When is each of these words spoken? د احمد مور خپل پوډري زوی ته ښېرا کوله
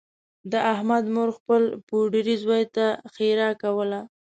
د 0.51 0.53
احمد 0.73 1.03
مور 1.15 1.29
خپل 1.37 1.63
پوډري 1.87 2.35
زوی 2.43 2.63
ته 2.75 2.85
ښېرا 3.13 3.49
کوله 3.61 3.99